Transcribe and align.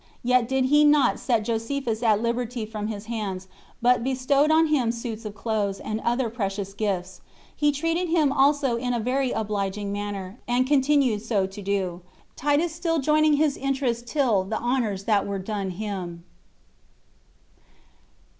Yet 0.23 0.47
did 0.49 0.65
he 0.65 0.83
not 0.83 1.19
set 1.19 1.43
Josephus 1.43 2.01
at 2.01 2.23
liberty 2.23 2.65
from 2.65 2.87
his 2.87 3.05
hands, 3.05 3.47
but 3.83 4.03
bestowed 4.03 4.49
on 4.49 4.65
him 4.65 4.91
suits 4.91 5.25
of 5.25 5.35
clothes, 5.35 5.79
and 5.79 5.99
other 5.99 6.27
precious 6.27 6.73
gifts; 6.73 7.21
he 7.55 7.71
treated 7.71 8.09
him 8.09 8.31
also 8.31 8.77
in 8.77 8.95
a 8.95 8.99
very 8.99 9.29
obliging 9.29 9.91
manner, 9.91 10.39
and 10.47 10.65
continued 10.65 11.21
so 11.21 11.45
to 11.45 11.61
do, 11.61 12.01
Titus 12.35 12.73
still 12.73 12.97
joining 12.97 13.33
his 13.33 13.55
interest 13.57 14.15
in 14.15 14.49
the 14.49 14.57
honors 14.59 15.03
that 15.03 15.27
were 15.27 15.37
done 15.37 15.69
him. 15.69 16.23